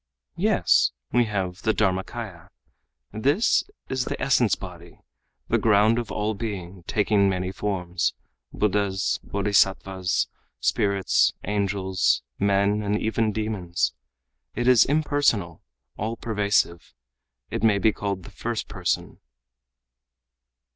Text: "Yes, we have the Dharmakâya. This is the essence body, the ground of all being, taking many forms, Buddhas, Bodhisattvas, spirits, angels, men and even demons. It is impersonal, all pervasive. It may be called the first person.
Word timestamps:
"Yes, 0.37 0.93
we 1.11 1.25
have 1.25 1.61
the 1.61 1.75
Dharmakâya. 1.75 2.49
This 3.13 3.63
is 3.87 4.05
the 4.05 4.19
essence 4.19 4.55
body, 4.55 4.99
the 5.47 5.59
ground 5.59 5.99
of 5.99 6.11
all 6.11 6.33
being, 6.33 6.81
taking 6.87 7.29
many 7.29 7.51
forms, 7.51 8.15
Buddhas, 8.51 9.19
Bodhisattvas, 9.21 10.27
spirits, 10.59 11.33
angels, 11.43 12.23
men 12.39 12.81
and 12.81 12.97
even 12.99 13.31
demons. 13.31 13.93
It 14.55 14.67
is 14.67 14.85
impersonal, 14.85 15.61
all 15.97 16.17
pervasive. 16.17 16.95
It 17.51 17.61
may 17.61 17.77
be 17.77 17.93
called 17.93 18.23
the 18.23 18.31
first 18.31 18.67
person. 18.67 19.19